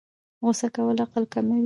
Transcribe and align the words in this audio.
غوسه 0.43 0.67
کول 0.75 0.97
عقل 1.05 1.23
کموي 1.33 1.59